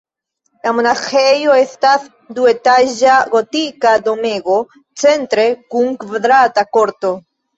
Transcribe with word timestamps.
La 0.61 0.69
monaĥejo 0.75 1.57
estas 1.63 2.07
duetaĝa 2.39 3.17
gotika 3.35 3.93
domego, 4.07 4.57
centre 5.03 5.47
kun 5.75 5.93
kvadrata 6.05 6.65
korto. 6.79 7.13